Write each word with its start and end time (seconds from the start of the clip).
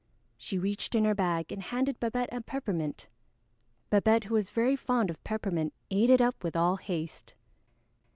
She 0.35 0.57
reached 0.57 0.95
in 0.95 1.05
her 1.05 1.13
bag 1.13 1.51
and 1.51 1.61
handed 1.61 1.99
Babette 1.99 2.33
a 2.33 2.41
peppermint. 2.41 3.07
Babette, 3.91 4.23
who 4.23 4.33
was 4.33 4.49
very 4.49 4.75
fond 4.75 5.11
of 5.11 5.23
peppermint, 5.23 5.75
ate 5.91 6.09
it 6.09 6.19
up 6.21 6.43
with 6.43 6.55
all 6.55 6.77
haste. 6.77 7.35